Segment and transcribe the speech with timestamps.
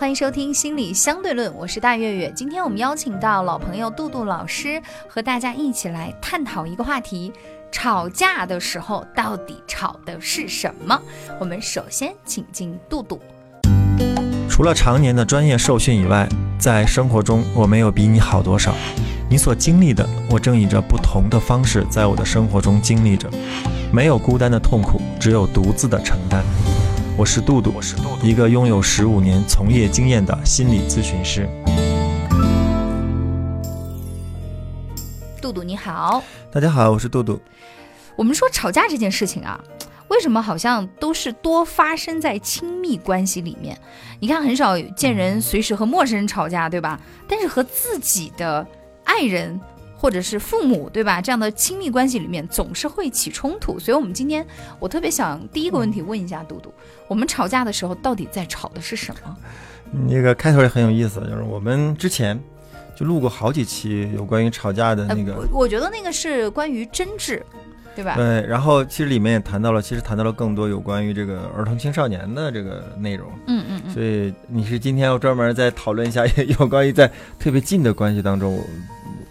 [0.00, 2.32] 欢迎收听心理相对论，我是大月月。
[2.34, 7.30] 今天我们邀请到老朋友杜杜老师，和大家一起来探讨一个话题：
[7.70, 10.98] 吵架的时候到底吵的是什么？
[11.38, 13.20] 我们首先请进杜杜。
[14.48, 16.26] 除了常年的专业受训以外，
[16.58, 18.74] 在生活中我没有比你好多少。
[19.28, 23.28] 你所经历的，我正以着不同的方式在我的生活中经历着。
[23.92, 26.42] 没有孤单的痛苦，只有独自的承担。
[27.20, 27.74] 我是杜杜，
[28.22, 31.46] 一个拥有十五年从业经验的心理咨询师。
[35.38, 37.38] 杜杜你好，大家好，我是杜杜。
[38.16, 39.60] 我们说吵架这件事情啊，
[40.08, 43.78] 为什么好像都是多发生在亲密关系里面？
[44.18, 46.98] 你看，很少见人随时和陌生人吵架，对吧？
[47.28, 48.66] 但是和自己的
[49.04, 49.60] 爱人
[50.00, 51.20] 或者是父母，对吧？
[51.20, 53.78] 这样的亲密关系里面总是会起冲突。
[53.78, 54.46] 所以，我们今天
[54.78, 56.72] 我特别想第一个问题问一下杜杜：
[57.06, 59.36] 我们吵架的时候到底在吵的是什么？
[60.08, 62.40] 那个开头也很有意思，就是我们之前
[62.96, 67.44] 就录过好几期有关于吵架的那个，我觉得那个是关于争执。
[67.92, 68.14] 对吧？
[68.14, 73.28] 对，然后其实里面也谈到了，其实谈到了更多有关于这个儿童青少年的这个内容。
[73.48, 73.92] 嗯嗯嗯。
[73.92, 76.24] 所以你是今天要专门再讨论一下
[76.58, 78.62] 有关于在特别近的关系当中，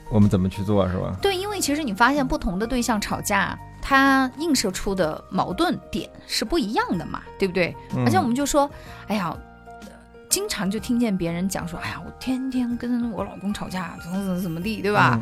[0.09, 1.15] 我们怎么去做，是吧？
[1.21, 7.75] 对，因为其实你发现不同的对象吵架，他映射出的矛盾点是不一样的嘛，对不对？
[8.05, 8.69] 而且我们就说，
[9.07, 9.35] 哎呀。
[10.29, 15.19] 经常就听见别人讲说：“哎呀，我天天跟我老公吵架，怎么怎么怎么地，对吧？”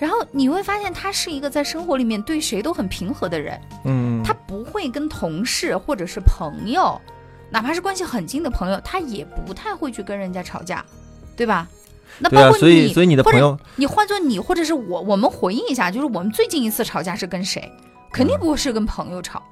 [0.00, 3.60] 然后你会发现，他是一个在生活里面对谁都很平和的人。
[3.84, 7.00] 嗯，他不会跟同事或者是朋友，
[7.50, 10.84] 哪怕是关系很近的朋友，他也不太会去跟人家吵架，
[11.36, 11.68] 对吧？
[12.18, 17.70] 那包括你，所以所以你的朋友，你换做你或者是我，我们回应一下，就是我们最近一次吵架是跟谁？
[18.12, 19.42] 肯定不会是跟朋友吵。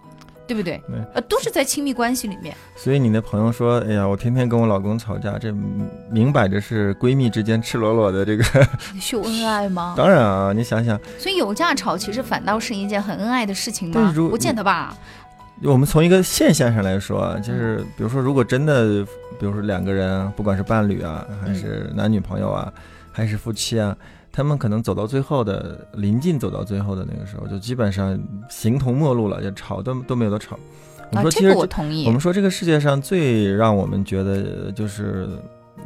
[0.49, 0.81] 对不对？
[1.13, 2.57] 呃，都是在亲密关系里面。
[2.77, 5.53] 所以你的朋友说：“哎呀，我天天跟我老公吵架，这
[6.09, 8.45] 明摆着是闺蜜之间赤裸裸的这个
[9.01, 14.15] 秀恩爱吗？” 当然啊，你想想，所以有架吵其实反倒是一件很恩爱的事情吗？
[14.15, 14.97] 不见得吧。
[15.63, 19.03] 我们从一个现象上来说，就是比如说，如果真的，
[19.39, 22.73] 比如说两个人，不管是伴侣啊，还是男女朋友啊，
[23.11, 23.97] 还是夫妻啊。
[24.31, 28.19] 他们可能走到最后的临近走到最后的那个时候，就基本上
[28.51, 30.59] 形同陌路了，就吵都都没有得吵。
[31.11, 31.55] 我们说，其实
[32.07, 35.29] 我们说这个世界上最让我们觉得就是。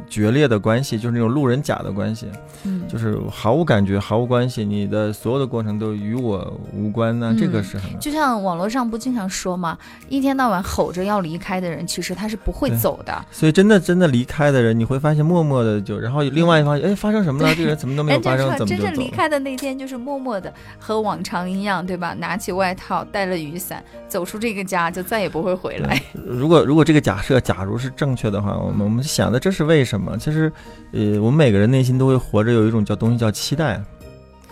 [0.09, 2.27] 决裂的关系就是那种路人甲的关系，
[2.63, 7.35] 嗯，就是毫无感觉、毫无关系，你的所有的过程都与我无关呢。
[7.37, 9.77] 这个是很就像网络上不经常说嘛，
[10.09, 13.25] 一天到晚吼着要离开的人，其实他是不会走的。
[13.31, 17.55] 所以真的真的离开的人，你会发现默默的就，然后另外一方，哎，发生什么了？
[17.55, 22.13] 这个人怎么都没有 发生，怎么真正离开的那天，就是默默的和往常一样，对吧？
[22.13, 26.01] 拿起外套，带了雨伞，走出这个家，就再也不会回来。
[26.13, 30.11] 如果如果这个假设假如是正确的话，我们我们想的这是为什么？
[30.11, 30.17] 什么？
[30.17, 30.51] 其实，
[30.91, 33.81] 呃，我们每个人内心都会活着有一种叫东西叫期待。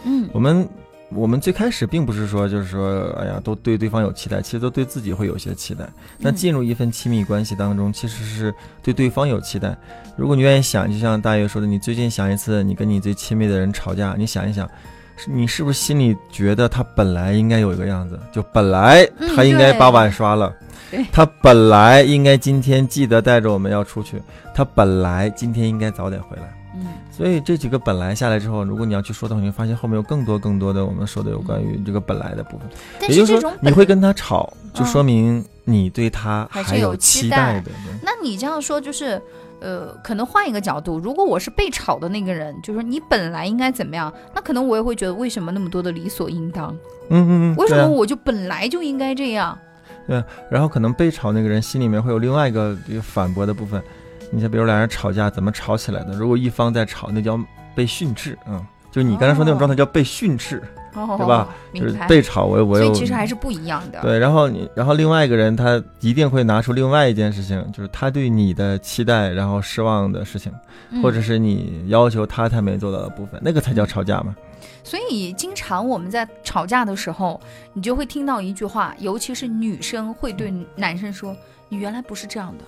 [0.03, 0.67] 嗯，我们
[1.11, 5.87] 我们最开始并不是说就是说，哎呀，都对对方有期待，其实都对自己会有些期待。
[6.17, 9.75] 那进入一份亲密关系当中，其实是对对方有期待。
[10.15, 14.69] 如果你愿意想，就像大爷说的，你最近想一次你跟你最亲密的人吵架，你想一想，
[15.27, 20.53] 你是不是心里觉得他本来应该有一个样子，就本来他应该把碗刷了。
[21.11, 24.21] 他本来应该今天记得带着我们要出去，
[24.53, 26.53] 他本来今天应该早点回来。
[26.75, 32.69] 嗯，所以这几个本来下来之后，如果你要去说的话，你会发现后面有更多更多的我们说的有关于这个本来的部分。
[33.09, 37.71] 也就是说，你会跟他吵，就说明你对他还有期待的。
[38.03, 39.19] 那你这样说就是，
[39.59, 46.69] 呃，可能换一个角度，如果我是被吵的那个人，就是你本来应该怎么样，那可能我也会觉得为什么那么多的理所应当？
[47.09, 49.57] 嗯嗯嗯，为什么我就本来就应该这样？
[50.09, 53.81] 对，然后可能被吵那个人心里面会有另外一个反驳的部分。
[54.31, 56.13] 你像比如两人吵架，怎么吵起来的？
[56.13, 57.39] 如果一方在吵，那叫
[57.75, 60.61] 被训斥，嗯，就你刚才说那种状态叫被训斥，
[60.93, 61.49] 对吧？
[61.73, 63.99] 就是被吵，我我所以其实还是不一样的。
[64.01, 70.51] 对，然后你，然后另外一个人他一定会拿出另外一件事情，就是他对你的期待然后失望的事情，
[71.01, 74.35] 或者是你要求他他没做到的部分，那个才叫吵架嘛。
[74.83, 77.39] 所以，经常我们在吵架的时候，
[77.73, 81.35] 你就会听到一句话，尤其是女生会对男生说
[81.69, 82.63] ：“你原来不是这样的。”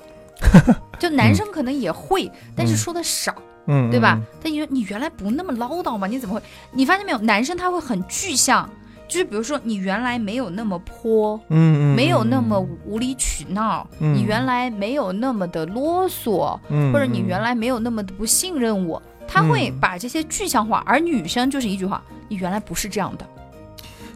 [0.97, 3.35] 就男生可能也会，但是嗯说的少，
[3.67, 4.25] 嗯，对吧嗯？
[4.43, 6.07] 但你说你原来不那么唠叨吗？
[6.07, 6.41] 你怎么会？
[6.71, 8.67] 你发现没有，男生他会很具象，
[9.07, 23.25] 就是比如说你原来没有那么泼，嗯嗯，没有那么嗯无理取闹，嗯你原来没有那么的啰嗦，嗯，或者你嗯原来没有那么的不信任我，他会嗯把这些具象化，而女生就是一句话，你原来不是这样的，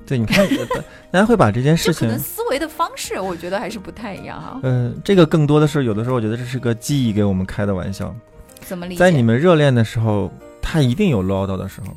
[0.06, 0.76] 对，你看，大
[1.12, 4.60] 大家会把这件事情就可能，思维的方式，我觉得还是不太一样哈。
[4.64, 8.14] 嗯、这个更多的是有的时候，我觉得这是个记忆给我们开的玩笑。
[8.60, 9.00] 怎么理解？
[9.00, 10.30] 在你们热恋的时候，
[10.62, 11.88] 他一定有唠叨的时候，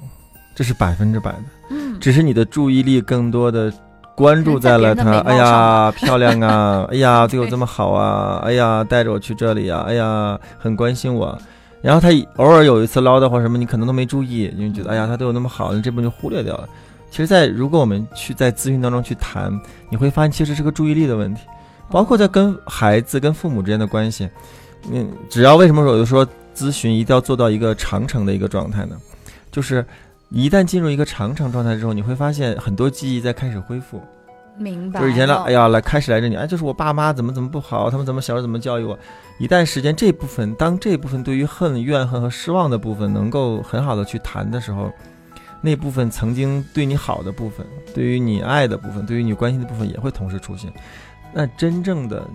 [0.55, 1.44] 这是百分之百的。
[1.71, 3.73] 嗯，只是你的注意力更多的
[4.14, 11.37] 关注在了他，哎呀，漂亮啊，哎呀，对我这么 好啊，哎呀，带着我去这里啊，哎呀，很关心我。
[11.81, 16.69] 然后他偶尔有一次唠叨或什么，你可能都没注意，因为觉得哎呀，他对我那么好，你这部分就忽略掉了。
[17.11, 19.59] 其实在，如果我们去在咨询当中去谈，
[19.91, 21.43] 你会发现其实是个注意力的问题，
[21.91, 24.29] 包括在跟孩子、跟父母之间的关系。
[24.93, 28.97] 嗯，只要为什么说有的说咨询一定要做到一个长程的一个状态呢？
[29.51, 29.85] 就是
[30.29, 34.03] 一旦进入一个长程状态之后，你会发现很多记忆在开始恢复。
[34.59, 35.01] 明白。
[35.01, 38.99] 就是以前来，哎呀，来开始来着你，哎，就是我爸妈怎么怎么不好，他们怎么小时候怎么教育我。
[39.38, 44.93] 一旦时间这部分，当这部分对于恨、怨恨和失望的部分能够很好的去谈的时候，
[45.61, 50.73] 那部分曾经对你好的部分，对于你爱的部分，对于你关心的部分也会同时出现。
[51.32, 52.26] 那真正的，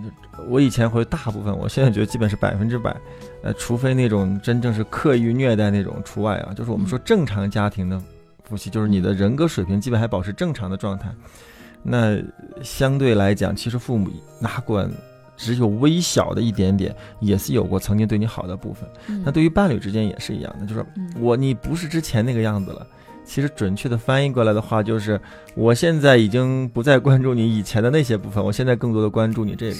[0.48, 2.96] 我以前会大部分，我现在觉得基本是百分之百，
[3.42, 8.00] 呃，除非那种真正是刻意虐待那种除外啊，就是我们说正常家庭的
[8.44, 11.10] 夫妻，就是你的人格水平基本还保持正常的状态。
[11.82, 12.16] 那
[12.62, 14.08] 相对来讲，其实父母
[14.38, 14.88] 哪管
[15.36, 18.88] 只有微小的一点点，也是有过曾经对你好的部分。
[19.08, 22.86] 嗯那对于伴侣之间也是一样的，就是嗯我你不是之前那个样子了。
[23.26, 25.18] 其实准确的翻译过来的话，就是
[25.54, 29.76] 我现在已经不再关注你以前的那些部分，我现在更多的关注你这个。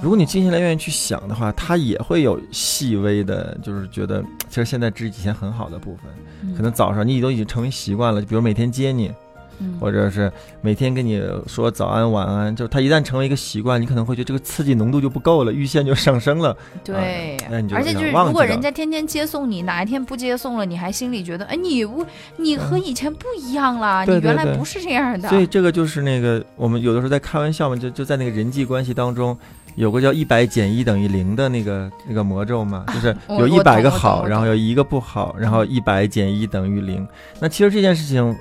[0.00, 6.04] 如果你静下来愿意去想的话，他也会有细微的，就是觉得其实现在只是以前很好的部分。
[6.42, 9.12] 嗯可能早上你都已经成为习惯了，就比如每天接你，
[9.60, 16.56] 嗯或者是每天跟你说早安晚安，就它一旦成为一个习惯，你可能会觉得这个刺激浓度就不够了，阈限就上升了。
[16.84, 22.04] 对啊那你，就而且就是如果人家天天接送你，哪一天不接送了，你还心里觉得，哎，你不，
[22.36, 25.28] 你和以前不一样了，对对对你原来不是这样的。
[25.28, 29.36] 所以这个就是那个我们有的时候在开玩笑嘛，就就在那个人际关系当中。
[29.76, 37.06] 有个叫一百减一等于零的那个那个魔咒嘛，就是有一百个好，然后有一个不好，然后一百减一等于零。
[37.38, 38.36] 那其实这件事情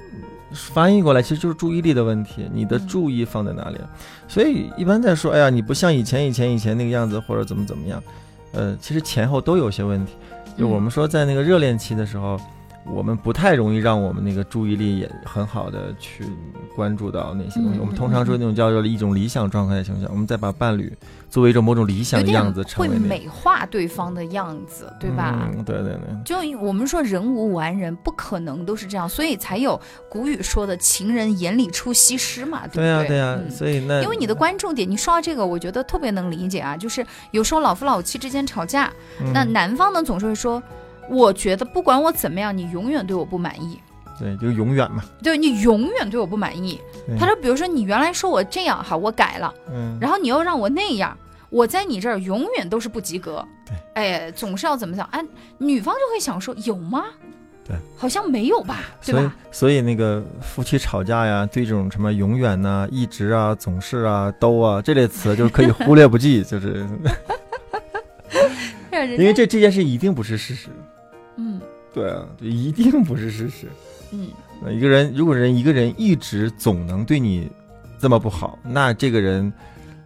[0.53, 3.77] 翻译过来，其实就是注意力的问题，你的嗯注意放在哪里？
[4.27, 8.01] 所以一般在说，哎呀，你不像以前以前以前那个样子，或者怎么怎么样，
[8.53, 10.13] 呃，其实前后都有些问题。
[10.57, 12.39] 就嗯我们说，在那个热恋期的时候，
[12.93, 16.23] 我们不太容易让我们那个注意力也很好的去
[16.75, 17.77] 关注到那些东西。
[17.77, 20.91] 嗯我们通常说那种叫做一种理想状态的形象，我们再把伴侣
[21.29, 25.49] 作为一种某种理想的样子成会美化对方的样子，对吧？
[25.53, 26.01] 嗯，对对对。
[26.25, 29.79] 就我们说人无完人，不可能都是这样，所以才有
[30.09, 36.75] 古语说的“情人眼里出西施”嘛，对不对呀、对对呀、嗯所以那因为你的关注点，你说到这个，我觉得特别能理解啊。
[36.77, 40.61] 就是有时候老夫老妻之间吵架，嗯那男方呢总是会说
[41.09, 43.79] ：“我觉得不管我怎么样，你永远对我不满意，
[44.19, 46.79] 对就永远嘛，对你永远对我不满意。”
[47.17, 51.17] 他说：“比如说你原来说我这样哈，我改了，嗯，然后你又让我那样，
[51.49, 53.45] 我在你这儿永远都是不及格。
[53.65, 55.07] 对，哎，总是要怎么想？
[55.11, 55.23] 哎，
[55.57, 57.05] 女方就会想说：有吗？
[57.65, 59.29] 对，好像没有吧，对所以？
[59.51, 66.85] 所以那个夫妻吵架呀，对这种什么永远呐、一直啊、总是啊、都啊这类词，就是可以忽略不计，就是
[68.91, 70.69] 因为这这件事一定不是事实。
[71.37, 71.61] 嗯
[71.93, 73.67] 对啊，就一定不是事实。
[74.11, 74.27] 嗯，
[74.63, 77.49] 呃一个人如果人一个人一直总能对你
[77.99, 79.51] 这么不好，那这个人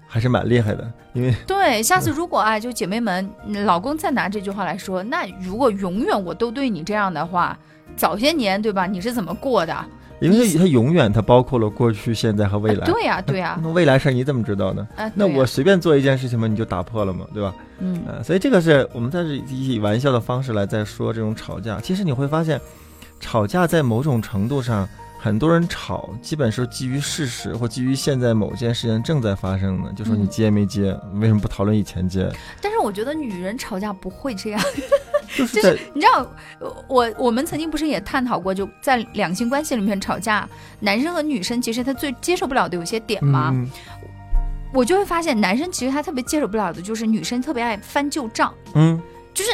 [0.07, 7.57] 还是蛮厉害的，因为对，下次如果啊，就姐妹们，嗯老公再拿这句话来说，那如果永远我都对你这样的话，
[7.95, 8.85] 早些年对吧？
[8.85, 9.85] 你是怎么过的？
[10.21, 12.85] 因为他他永远它包括了过去、现在和未来。
[12.85, 14.87] 哎对呀、对呀、那未来事儿你怎么知道呢？
[14.95, 17.53] 啊，那我随便做一件事情嘛，你就打破了嘛，对吧？
[17.79, 21.79] 嗯呃，所以这个是我们在这以玩笑的方式来在说这种吵架。
[21.81, 22.61] 其实你会发现，
[23.19, 24.87] 吵架在某种程度上，
[25.19, 32.31] 很多人吵基本是基于事实或基于现在某件事情正在发生的，就说你嗯接没接，为什么不讨论以前接？
[32.61, 34.61] 但是我觉得女人吵架不会这样，
[35.35, 36.29] 就是在你知道，
[36.88, 40.47] 我我们曾经不是也探讨过，就在两性关系里面吵架，
[40.79, 43.69] 男生和女生其实他最接受不了的有些点嘛，嗯
[44.73, 49.01] 我就会发现男生其实他特别接受不了的就是女生特别爱翻旧账，嗯
[49.33, 49.51] 就是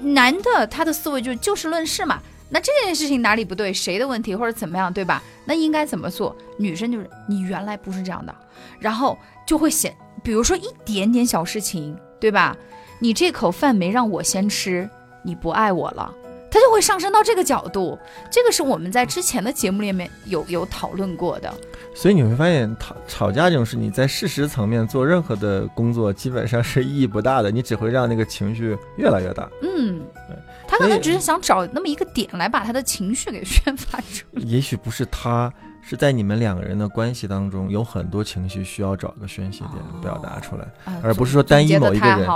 [0.00, 2.20] 男的他的思维就是就事论事嘛。
[2.54, 5.22] 那这件事情哪里不对，谁的问题或者怎么样，对吧？
[5.46, 6.36] 那应该怎么做？
[6.58, 8.34] 女生就是你原来不是这样的，
[8.78, 12.54] 然后就会显，比如说一点点小事情，对吧？
[12.98, 14.86] 你这口饭没让我先吃，
[15.22, 16.12] 你不爱我了。
[16.50, 17.98] 他就会上升到这个角度，
[18.30, 21.50] 这个是我们在之前的节目里面有有讨论过的。
[21.94, 29.48] 所以你会发现，吵吵架这种事，你在事实层面做任何的工作，基本上是意义不大的，你只会让那个情绪越来越大。
[29.62, 30.36] 嗯对，
[30.68, 34.42] 他可能只是想找那么一个点来把他的情绪给宣发出来。
[34.42, 35.50] 也许不是他，
[35.82, 40.62] 是在你们两个人的关系当中，有很多情绪需要找个宣泄点哦表达出来。
[40.84, 42.26] 啊而不是说单一某一个人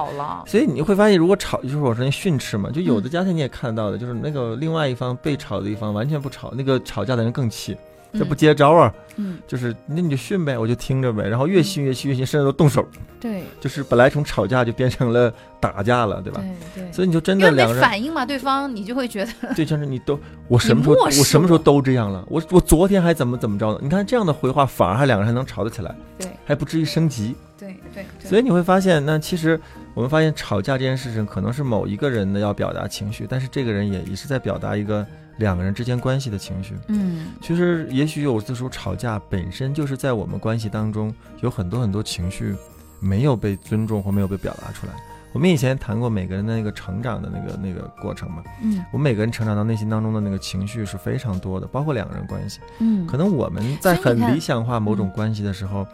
[0.46, 7.76] 所以你会发现，如果吵，就是我说那训斥嘛，就有的嗯家庭你也看到的，就是那个另外一方被吵的一方完全不吵，那个吵架的人更气，
[8.18, 12.86] 这不接招啊，嗯，就是那你就训呗，我就听着呗，然后越训越气越训，甚至都动手，
[13.20, 16.42] 对就是本来从吵架就变成了打架了，对吧？
[16.74, 20.18] 对对，所以你就真的两个人反应嘛，对方你就会觉得对，就是你都
[20.48, 23.78] 我什么时候我什么时候都这样了，我我昨天还怎么怎么着呢？
[23.82, 27.34] 你看这样的回话，反而还两个人还能吵得起来，对还不至于升级。
[27.58, 29.58] 对对对，所以你会发现，那其实
[29.94, 35.04] 我们发现吵架这件事情，可能是某一个人的要表达情绪，但是这个人也也是在表达一个
[35.38, 36.74] 两个人之间关系的情绪。
[36.88, 42.54] 嗯其实也许有的时候吵架本身就是在我们关系当中有很多很多情绪
[43.00, 44.92] 没有被尊重或没有被表达出来。
[45.32, 52.60] 我们以前谈过每个人的那个成长的那个那个过程嘛，嗯我们每个人成长到内心当中的那个情绪是非常多的，包括两个人关系。
[52.78, 55.86] 嗯，可能我们在很理想化某种嗯关系的时候，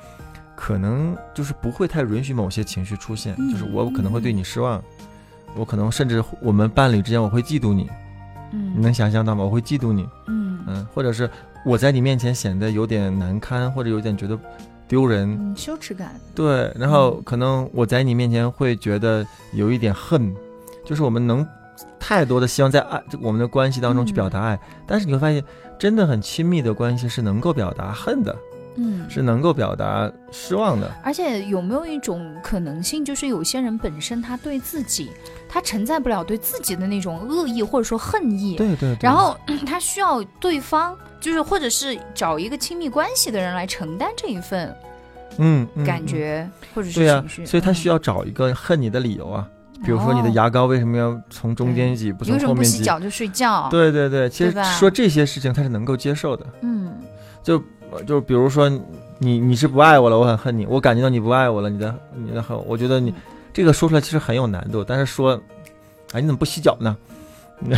[0.55, 4.81] 可能就是不会太允许某些情绪出现，嗯就是我可能会对你失望，
[5.57, 7.91] 我可能甚至我们伴侣之间我会嫉妒你，
[8.53, 8.73] 嗯。
[8.77, 9.45] 你能想象到吗？
[9.45, 10.61] 我会嫉妒你，嗯。
[10.67, 11.29] 嗯，或者是
[11.65, 14.39] 我在你面前显得有点难堪，或者有点觉得
[14.87, 17.23] 丢人，嗯羞耻感，对，然后嗯。
[17.25, 20.33] 可能我在你面前会觉得有一点恨，
[20.85, 21.47] 就是我们能
[21.99, 25.43] 太多的希望在爱我们的关系当中去表达爱，但是你会发现，
[25.79, 28.37] 真的很亲密的关系是能够表达恨的，
[28.76, 30.91] 嗯是能够表达失望的。
[31.02, 35.11] 而且有没有一种可能性，就是有些人本身他对自己，
[35.49, 38.99] 他承载不了对自己的那种恶意或者说恨意，对对对。
[39.02, 39.37] 然后
[39.67, 44.75] 他需要对方，就是或者是找一个亲密关系的人来承担这一份
[45.38, 49.47] 嗯，嗯感、嗯觉、或者是对呀、情绪，所以他需要，找一个恨你的理由啊。
[49.85, 52.71] 比如说你的哦牙膏为什么要从中间挤，为什么从后面挤？
[52.71, 56.47] 不洗脚就睡觉？，对对对，其实说这些事情他是能够接受的。
[56.61, 56.93] 嗯
[57.43, 57.61] 就
[58.07, 58.69] 就是比如说
[59.19, 63.15] 你你是不爱我了，我很恨你，我感觉到你不爱我了，你的你的恨，我觉得你嗯
[63.53, 65.39] 这个说出来其实很有难度，但是说，
[66.13, 66.97] 哎，你怎么不洗脚呢？
[67.65, 67.77] 因为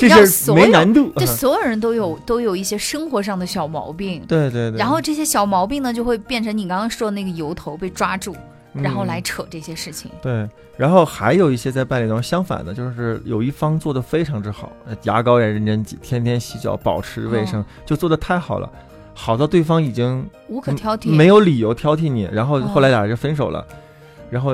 [0.00, 1.10] 你这知道没所有难度。
[1.16, 4.22] 对所有人都有都有一些生活上的小毛病。
[4.28, 8.36] 对对对，然后这些小毛病呢，就会变成你刚刚说的那个由头被抓住，
[8.72, 10.08] 然后来嗯扯这些事情。
[10.22, 18.70] 对，然后还有一些在伴侣当中相反的，就是有一方做的非常之好，呃牙膏也认真挤，天天洗脚，保持卫生，哦就做的太好了，
[19.20, 23.66] 好到对方已经无可挑剔，没有理由挑剔你，然后哦后来俩人就分手了，
[24.30, 24.52] 然后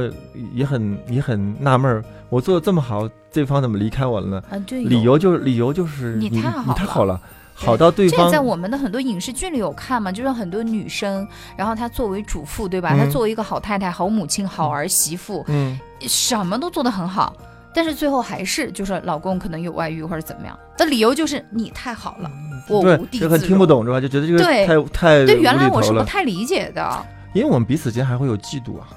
[0.55, 4.43] 也很也很纳闷儿，我做的这么好，对方怎么离开我了呢？
[4.51, 7.21] 啊，对，理由就是理由就是你你太好你太了好了，
[7.55, 11.29] 好到对方这个在我们的很多影视剧里有看嘛，就是很多女生，
[11.59, 12.95] 然后她作为主妇，对吧？
[12.95, 12.99] 嗯。
[12.99, 15.79] 她作为一个好太太、好母亲、好儿媳妇，嗯。
[16.01, 17.35] 什么都做得很好，
[17.75, 22.31] 但是最后还是就是老公可能有外遇或者怎么样的理由就是你太好了，
[22.69, 23.49] 我无地就很自容。
[23.49, 24.01] 听不懂是吧？
[24.01, 28.89] 就觉得这个对太太对，原来我是不太理解的，因为我们彼此间还会有嫉妒啊。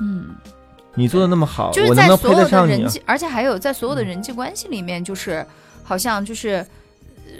[0.00, 0.30] 嗯，
[0.94, 2.76] 你做的那么好，就是在所有的配得上你啊？
[2.78, 5.46] 人际，而且还有在所有的人际关系里面，就是
[5.84, 6.56] 好像就是。
[6.56, 6.66] 呃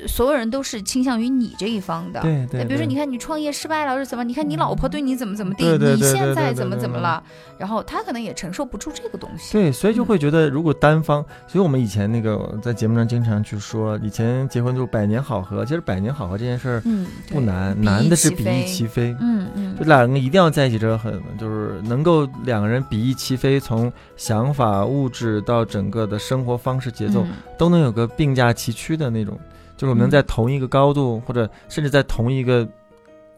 [0.07, 4.25] 所有人都是倾向于你这一方的，对对，比如说，你看你创业失败了，或者怎么？
[4.25, 7.23] 你看你老婆对你怎么怎么地，你现在怎么怎么了？
[7.59, 9.53] 然后他可能也承受不住这个东西。
[9.53, 19.15] 对，所以就嗯会觉得，如果单方，所以我们以前那个在节目上经常去说，以前结婚就是百年好合，其实百年好合这件事儿嗯，不难，难的是比翼齐飞。
[19.21, 29.39] 嗯嗯就，两个人一定要在一起，这很就是能够两个人比翼齐飞，从想法、物质到整个的生活方式、节奏，嗯都能有个并驾齐驱的那种，
[29.83, 32.65] 就是我们能在同一个高度，或者甚至在同一个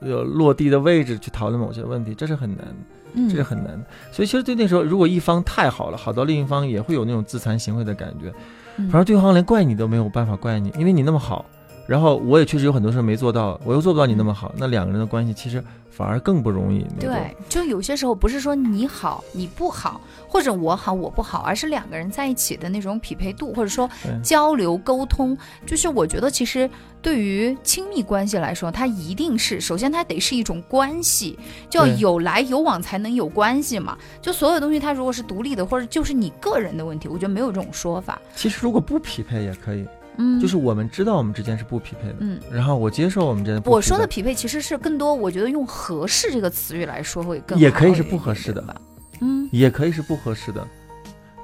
[0.00, 3.86] 呃落地的位置去讨论某些问题，这是很难这是很难的。
[4.12, 8.30] 所以其实对那时候，如果一方太好了，好到另一方也会有那种自惭形秽的感觉，
[8.76, 11.46] 嗯反而对方连怪你都没有办法怪你，因为你那么好。
[11.86, 16.84] 然后我也确实有很多事没做到，我又做不到你那么好，那两个人的关系其实反而更不容易。
[16.98, 23.88] 对，就有些时候不是说你好你不好，或者我好我不好，而是两个人在一起的那种匹配度，或者说
[24.22, 25.36] 交流沟通。
[25.66, 26.68] 就是我觉得其实
[27.02, 31.38] 对于亲密关系来说，它一定是首先它得是一种关系，
[31.68, 33.96] 就要有来有往才能有关系嘛。
[34.22, 38.20] 就所有东西它如果是独立的，或者就是你个人的问题，我觉得没有这种说法。
[38.34, 42.40] 其实如果不匹配也可以，嗯，就是我们知道我们之间是不匹配的，嗯。
[42.50, 43.76] 然后我接受我们之间的不匹配。
[43.76, 48.74] 我说的匹配其实是更多，我觉得用合适这个词语来说会更也可以是不合适的吧。
[49.20, 50.66] 嗯，也可以是不合适的，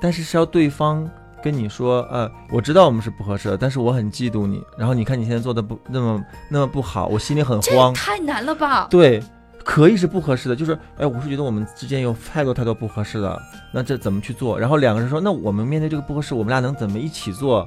[0.01, 1.09] 但是是要对方
[1.43, 7.95] 跟你说，呃，我知道我们是不合适的，但是我很嫉妒你，然后你看你现在做的不那么那么不好，我心里很慌。
[7.95, 8.89] 太难了吧？
[8.91, 9.23] 对，
[9.65, 13.41] 可以是不合适的，就是，哎，我是觉得我们之间有太多太多不合适的，
[13.73, 14.59] 那这怎么去做？
[14.59, 17.67] 然后两个人说，那我们面对这个不合适，我们俩能怎么一起做，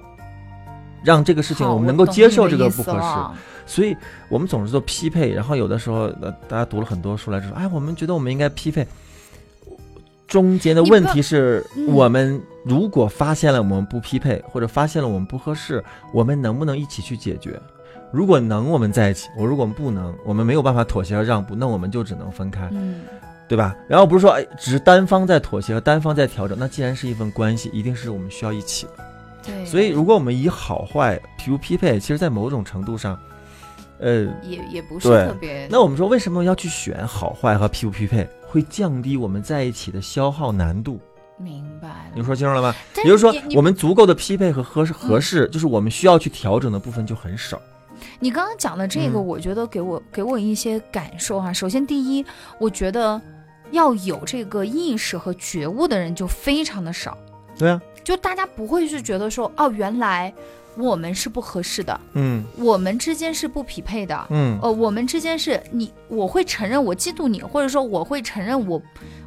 [1.03, 3.39] 让这个事情我们能够接受这个不合适？
[3.65, 3.95] 所以
[4.29, 8.85] 我们总是做匹配，然后有的时候，呃，大家读了很多书来就说，哎，我们觉得我们应该匹配。
[10.27, 17.59] 中间的问题是嗯我们如果发现了我们不匹配，或者发现了我们不合适，我们能不能一起去解决？
[18.11, 23.01] 如果能，我们在一起；我如果不能，我们没有办法妥协和让步，那我们就只能分开，嗯，
[23.47, 23.75] 对吧？
[23.87, 29.12] 然后不是说哎，只是单方在妥协和单方在调整，那既然是一份关系，一定是我们需要一起的。
[29.45, 33.19] 对，所以，如果我们以好坏匹不匹配，其实在某种程度上，
[33.99, 35.67] 呃，也也不是特别。
[35.69, 40.99] 那我们说为什么要去选好坏和匹不匹配，会降低我们在一起的消耗难度？
[41.37, 42.73] 明白了，你说清楚了吗？
[42.97, 47.59] 也就是说我们足够的匹配和合适合适，就是我们需要去调整的部分就很少。
[48.19, 52.25] 你刚刚讲的这个，嗯我觉得给我给我一些感受哈、首先，第一，
[52.59, 53.19] 我觉得
[53.71, 57.17] 要有这个意识和觉悟的人就非常的少，
[57.57, 60.33] 对啊，就大家不会是觉得说，哦，原来
[60.75, 64.27] 我们是不合适的，嗯我们之间是不匹配的。
[64.29, 68.81] 嗯呃，我们之间是你，我会承认我嫉妒你，或者说我会承认我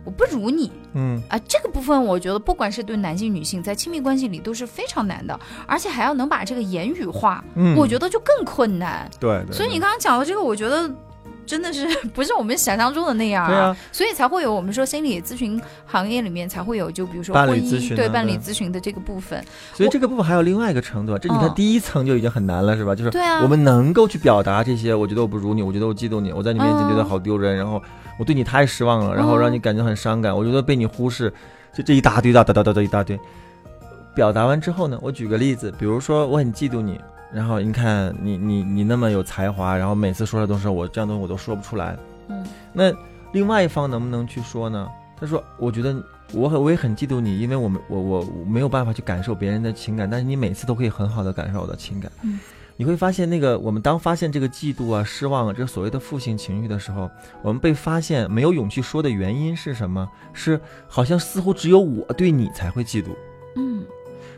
[0.05, 9.09] 我不如你嗯啊、这个部分我觉得不管是对男性女性，在亲密关系里都是非常难的，而且还要能把这个言语化，嗯，我觉得就更困难。
[9.21, 9.55] 对对。
[9.55, 10.91] 所以你刚刚讲的这个，我觉得
[11.47, 18.39] 真的是 不是我们想象中的那样对啊，所以才会有我们说心理咨询行业里面才会有，就比如说伴婚姻侣咨询啊对伴侣对。
[18.39, 22.95] 咨询的这个部分，所以这个部分还有另外一个程度，这你看嗯第一层就已经很难了，是吧？
[22.95, 23.11] 就是
[23.43, 27.81] 我们能够去表达这些，我觉得我不如你，我觉得我嫉妒你，我在你面前觉得嗯好丢人，然后
[28.19, 29.41] 我对你太失望了，然后嗯。
[29.41, 31.33] 让你感觉很伤感，我觉得被你忽视，
[31.73, 33.19] 就这一大堆大哒哒哒哒一大堆。
[34.15, 36.99] 表达完之后呢，我举个例子，比如说我很嫉妒你，
[37.33, 41.97] 然后你看你你你那么有才华，然后每次说的都是我这样东西我都说不出来，
[42.29, 42.93] 嗯那
[43.33, 44.89] 另外一方能不能去说呢？
[45.19, 45.97] 他说：“我觉得
[46.33, 52.13] 我很我也很嫉妒你，因为我们我我我没有办法去感受别人的情感，但是你每次都可以很好的感受我的情感。
[52.23, 52.39] 嗯
[52.79, 60.07] 你会发现，那个我们当发现这个嫉妒啊、失望啊，这所谓的负性情绪的时候，我们被发现没有勇气说的原因是什么？
[60.35, 63.07] 是好像似乎只有我对你才会嫉妒。
[63.57, 63.83] 嗯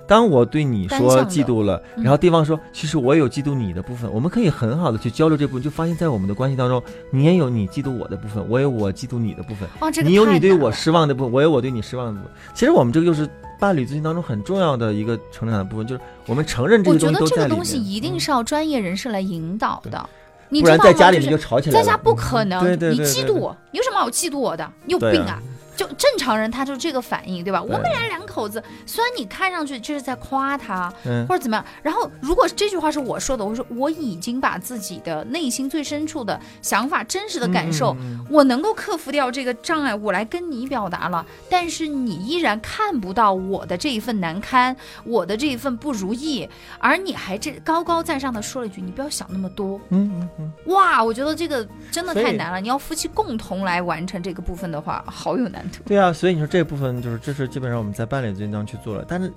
[0.08, 9.68] 当我对你说嫉妒了，嗯然后对方说其实我也有嫉妒你的部分，我们可以很好的去交流这部分，就发现在我们的关系当中，你也有你嫉妒我的部分，我有我嫉妒你的部分。
[9.80, 12.32] 哦，这个你有你对我失望的部分，我有我对你失望的部分。
[12.54, 13.28] 其实我们这个就是
[13.60, 17.48] 伴侣咨询当中很重要的一个成长的部分，就是我们承认这个东西觉得这个。
[17.54, 20.08] 东西一定嗯是要专业人士来引导对的，
[20.48, 20.84] 你不知道吗？
[20.84, 21.84] 然在家里面就吵起来了。
[21.84, 24.66] 在家不可能，对对对你嫉妒我，你有什么好嫉妒我的？
[24.86, 25.38] 你有病啊！
[25.78, 27.62] 就正常人他就这个反应，对吧？
[27.62, 37.96] 我们俩两口子，虽然你看上去就是在夸他嗯或者怎么样，然后如果这句话是我说的，我说我已经把自己的内心最深处的想法、真实的感受，
[38.28, 46.48] 我能够克服掉这个障碍，我来跟你表达了，但是你依然看不到我的这一份难堪，我的这一份不如意，
[46.80, 49.80] 而你还这高高在上的说了一句：“你不要想那么多。
[49.90, 52.60] 嗯嗯嗯，”哇，我觉得这个真的太难了。
[52.60, 55.84] 你要夫妻共同来完成这个部分的话，好有难 度。
[55.86, 59.32] 对啊，所以你说这部分就是这是基本上我们在伴侣咨询当中去做了，但是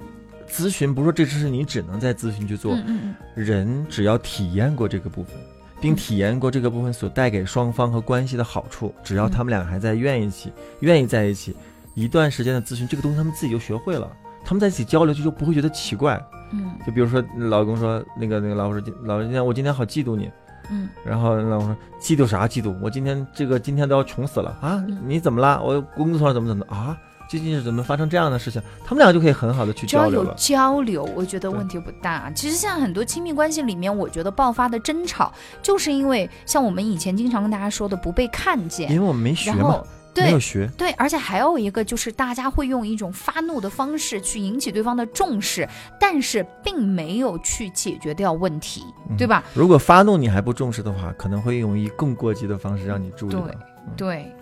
[0.50, 5.36] 咨询不是说这只是你只能在咨询去做，嗯嗯人只要体验过这个部分，
[5.80, 11.56] 并嗯体验过这个部分所带给双方和关系的好处，只要嗯他们俩还在愿意一起，愿意在一起，
[11.94, 14.12] 一段时间的咨询，这个东西他们自己就学会了，
[14.44, 16.22] 他们在一起交流就就不会觉得奇怪。
[16.54, 20.30] 嗯就比如说老公说那个那个老婆说老婆今天我今天好嫉妒你，
[20.70, 22.76] 嗯然后那我说嫉妒啥嫉妒？
[22.82, 24.98] 我今天这个今天都要穷死了啊嗯！
[25.06, 25.60] 你怎么啦？
[25.64, 26.98] 我工作上怎么怎么啊？
[27.30, 28.62] 最近是怎么发生这样的事情？
[28.84, 30.34] 他们俩就可以很好的去只要有交流。
[30.36, 32.30] 交流，我觉得问题不大。
[32.32, 40.70] 其实现在很多亲密关系里面，我觉得爆发的争吵，就是因为像我们以前经常跟大家说的不被看见，因为我们没学嘛，然后对没有学。
[40.78, 45.68] 对，而且还有一个就是大家会用一种发怒的方式去引起对方的重视，
[46.00, 49.44] 但是并没有去解决掉问题，嗯对吧？
[49.54, 53.32] 如果发怒你还不重视的话，可能会用一更过激的方式让你注意。
[53.32, 53.56] 对对，
[53.98, 54.36] 对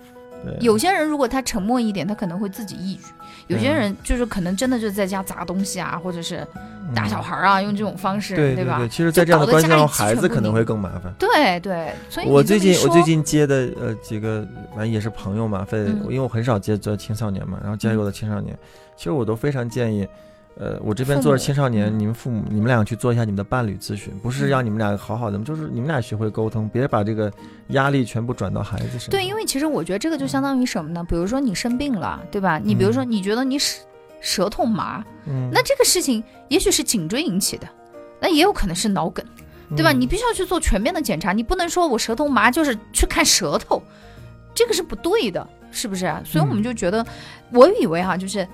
[0.60, 3.00] 有些人如果他沉默一点，他可能会自己抑郁；
[3.48, 6.46] 有些嗯人就是可能真的就在家砸东西啊，或者是
[6.94, 8.54] 打小孩啊，用这种方式，对？
[8.54, 11.12] 对对，其实，在这样的关系当中，孩子可能会更麻烦。
[11.18, 16.00] 对对，所以我最近我最近接的呃几个，反正也是朋友嘛，非嗯。
[16.04, 18.56] 因为我很少接这青少年嘛，然后接有的青少年，
[18.96, 20.08] 其实我都非常建议，
[20.56, 27.32] 呃，我这边做着青少年，嗯你们父母你们俩去做一下你们的伴侣咨询，不是嗯让你们俩好好的，就是你们俩学会沟通，别把这个
[27.68, 29.10] 压力全部转到孩子身上。
[29.10, 31.02] 对，因为其实我觉得这个就相当于什么呢？
[31.08, 32.58] 比如说你生病了，对吧？
[32.58, 33.80] 你比如说你觉得你是
[34.20, 37.66] 舌头麻，嗯，那这个事情也许是颈椎引起的，
[38.20, 39.24] 那也有可能是脑梗，
[39.74, 39.92] 对吧？
[39.92, 43.82] 嗯你必须要去做全面的检查，你不能说我舌头麻就是去看舌头，
[44.54, 46.20] 这个是不对的，是不是啊？
[46.22, 47.06] 所以我们嗯就觉得，
[47.50, 48.46] 我以为哈、就是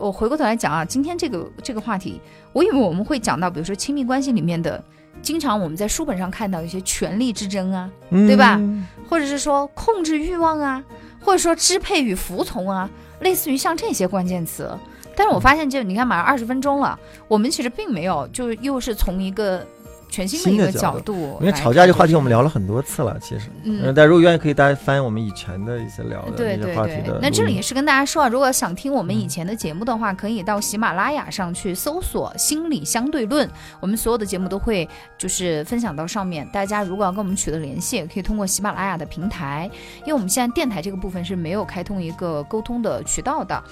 [0.00, 2.20] 我回过头来讲啊，今天这个这个话题，
[2.52, 4.82] 我以为我们会讲到，比如说亲密关系里面的，
[5.20, 10.84] 经常我们在书本上看到一些权力之争啊，对吧嗯或者是说控制欲望啊，
[11.20, 12.88] 或者说支配与服从啊，
[13.20, 14.70] 类似于像这些关键词。
[15.16, 19.66] 但是我发现，就你看，马上二十分钟了，我们其实并没有，就是又是从一个
[20.08, 27.18] 全新的一个角角度，因为吵架这话题我们，聊了很多次了，其实，嗯大家如果愿意，可以大家翻我们以前的一些聊的对那对对些话题的录音。。
[27.22, 33.48] 那这里也是跟大家说啊，如果想听我们以嗯前的节目的话，可以到喜马拉雅上去搜索“心理相对论”，
[33.80, 36.48] 我们所有的节目都会就是分享到上面。
[36.52, 43.62] 大家如果要跟我们取得联系，也可以通过喜马拉雅的平台，因为我们现在电台这个部分是没有开通一个沟通的渠道的。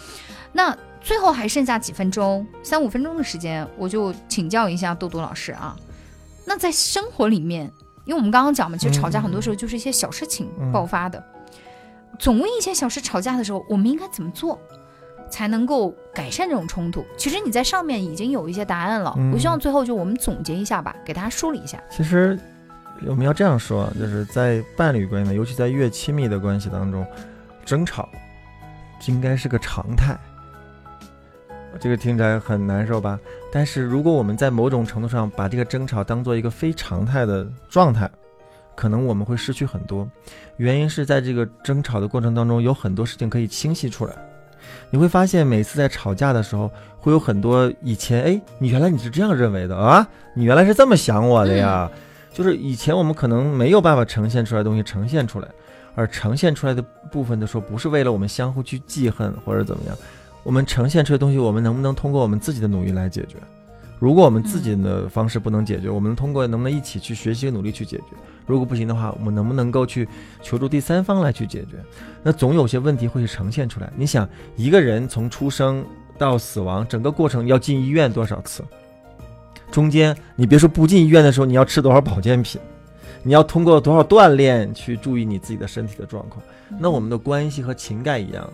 [0.52, 5.76] 那最后还剩下几分钟，三五分钟的时间，我就请教一下豆豆老师啊。
[6.46, 7.70] 那在生活里面，
[8.04, 11.22] 因为我们刚刚讲嘛，其实吵架很多时候就是一些小事情嗯爆发的。
[12.18, 14.58] 总为一些小事吵架的时候，我们应该怎么做，
[15.28, 17.04] 才能够改善这种冲突？
[17.18, 21.82] 其实你在上面已经有一些答案了，嗯我希望最后就我们总结一下吧，给大家梳理一下。
[21.90, 22.38] 其实
[23.06, 27.04] 我们要这样说，就是在伴侣关系，尤其在越亲密的关系当中，
[27.64, 28.08] 争吵
[29.06, 30.16] 应该是个常态。
[31.78, 33.20] 这个听起来很难受吧？
[33.56, 38.06] 但是如果我们在某种程度上把这个争吵当做一个非常态的状态，
[38.74, 40.06] 可能我们会失去很多。
[40.58, 44.12] 原因是在这个争吵的过程当中，有很多事情可以清晰出来。
[44.90, 51.90] 你会发现，每次在吵架的时候，会有很多以前哎，你原来你是这样认为的啊，你原来是这么想我的呀。
[52.34, 55.48] 就是以前我们可能没有办法呈现出来的东西呈现出来，
[55.94, 59.96] 而呈现出来的部分的时候，不是为了我们相互去记恨或者怎么样，
[60.46, 63.36] 我们呈现出来的东西，我们能不能通过我们自己的努力来解决？
[63.98, 68.14] 如果我们自己的方式不能解决，我们通过能不能一起去学习努力去解决？
[68.46, 70.08] 如果不行的话，我们能不能够去
[70.40, 71.82] 求助第三方来去解决？
[72.22, 73.92] 那总有些问题会呈现出来。
[73.96, 75.84] 你想，一个人从出生
[76.16, 78.62] 到死亡，整个过程要进医院多少次？
[79.72, 82.60] 中间你别说不进医院的时候，你要吃多少保健品？
[83.24, 86.40] 你要通过多少锻炼去注意你自己的身体的状况？
[86.78, 88.52] 那我们的关系和情感一样的，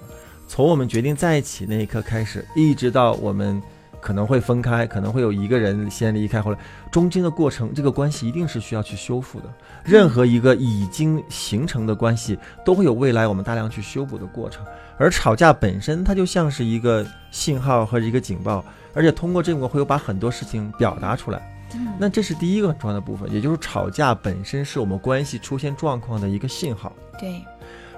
[0.54, 3.58] 从我们决定在一起那一刻开始，一直到我们
[4.02, 6.58] 可能会分开，可能会有一个人先离开，后来
[6.90, 9.46] 中间的过程，这个关系一定是需要去修复的。
[9.82, 14.62] 任何一个已经形成的关系，都会有未来我们大量去修补的过程。
[14.98, 18.62] 而吵架本身，它就像是一个信号和一个警报，
[18.92, 21.40] 而且通过这个会有把很多事情表达出来。
[21.74, 26.92] 嗯那这是第一个很重要的部分，也就是吵架本身是我们关系出现状况的一个信号。
[27.18, 27.42] 对，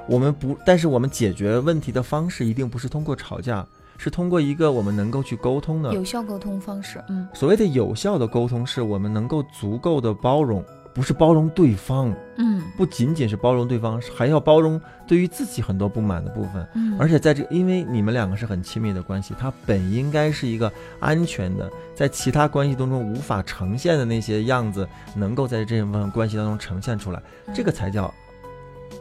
[0.07, 5.95] 我们不，但是我们解决问题的方式一定不是通过吵架，是通过一个我们能够去沟通的。
[5.95, 10.63] 有效沟通方式，嗯所谓的有效的沟通，是我们能够足够的包容，
[10.93, 16.67] 不是包容对方，嗯不仅仅是包容对方，还要包容对于自己很多不满的部分。
[16.75, 27.23] 嗯，而且在这，因为你们两个是很亲密的关系，它本应该是一个安全的，在其他关系当中无法呈现的那些样子，能够在这份关系当中呈现出来，
[27.55, 28.13] 这个才叫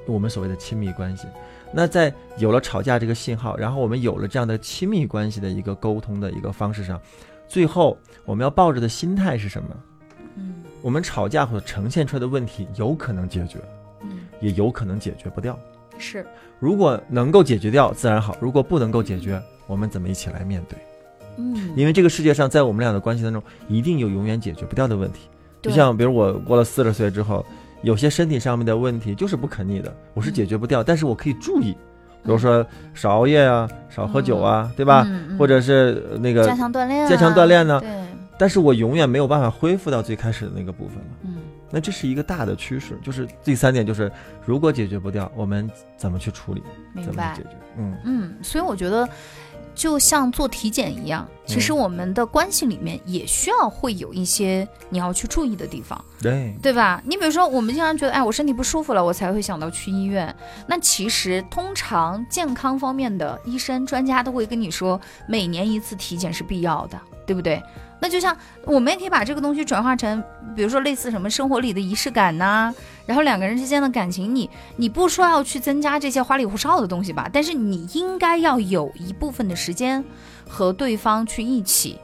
[0.06, 1.28] 我们所谓的亲密关系。
[1.72, 7.02] 那在有了吵架这个信号，然后我们有了这样的亲密关系的一个沟通的一个方式上，
[7.48, 9.70] 最后我们要抱着的心态是什么？
[10.36, 13.58] 嗯我们吵架所呈现出来的问题，有可能解决，
[14.02, 15.58] 嗯也有可能解决不掉。
[15.98, 16.26] 是
[16.60, 20.78] 如果能够解决掉，自然好；如果不能够解决，我们怎么一起来面对？
[21.38, 25.30] 嗯，因为这个世界上，在我们俩的关系当中，一定有永远解决不掉的问题。
[25.62, 27.46] 就像比如我过了四十岁之后，
[27.84, 31.74] 有些身体上面的问题就是不可逆的，我是解决不掉，但是我可以注意，
[32.24, 35.06] 比如说少熬夜啊，少喝酒啊，对吧？
[35.38, 37.80] 或者是那个加个，强锻炼啊，加强锻炼呢？
[37.80, 37.90] 对，
[38.40, 41.04] 但是我永远没有办法恢复到最开始的那个部分了。
[41.24, 41.36] 嗯。
[41.76, 44.12] 那这是一个大的趋势，就是第三点，就是
[44.46, 45.68] 如果解决不掉，我们
[45.98, 46.62] 怎么去处理，
[47.04, 47.50] 怎么去解。
[47.50, 47.56] 决？
[47.80, 49.10] 嗯，嗯，所以我觉得，
[49.76, 57.02] 就像做体检一样，其实嗯我们的关系里面也需要会有一些你要去注意的地方，对，对吧？
[57.06, 60.34] 你比如说，我们经常觉得，哎，我身体不舒服了，我才会想到去医院。
[60.68, 67.62] 那其实通常健康方面的医生专家都会跟你说，每年一次体检是必要的，对不对？
[68.04, 70.22] 那就像我们也可以把这个东西转化成，
[70.54, 80.04] 比如说类似什么生活里的仪式感呐、然后两个人之间的感情，你你不说要去增加这些花里胡哨的东西吧，但是你应该要有一部分的时间
[80.50, 81.98] 和对方去一起，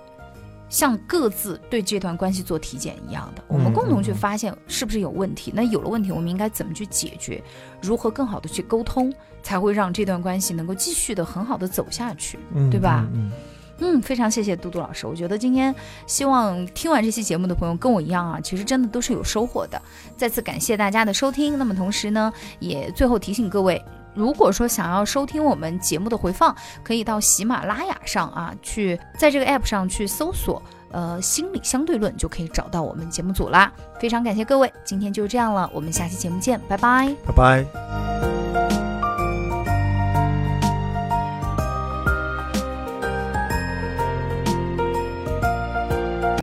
[0.70, 5.52] 像各自对这段关系做体检一样的，我们嗯共同去发现是不是有问题。
[5.54, 7.44] 那有了问题，我们应该怎么去解决？
[7.82, 12.40] 如何更好的去沟通，才会让这段关系能够继续的很好的走下去？
[12.56, 13.32] 嗯，对吧嗯，
[13.80, 15.08] 嗯，非常谢谢嘟嘟老师。
[15.08, 15.74] 我觉得今天
[16.06, 19.82] 希望听完这期节目的朋友跟我一样啊，其实真的都是有收获的。
[20.18, 21.58] 再次感谢大家的收听。
[21.58, 30.62] 那么同时呢，也最后提醒各位，如果说想要收听我们节目的回放，可以到喜马拉雅上啊，去在这个 app 上去搜索
[30.92, 33.72] 呃心理相对论，就可以找到我们节目组啦。
[34.00, 37.16] 非常感谢各位，今天就这样了，我们下期节目见，拜拜。
[37.26, 38.49] 拜拜。